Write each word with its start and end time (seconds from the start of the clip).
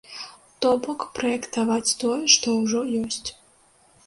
То 0.65 0.71
бок 0.87 1.05
праектаваць 1.19 1.95
тое, 2.05 2.17
што 2.37 2.57
ўжо 2.63 2.81
ёсць. 3.03 3.29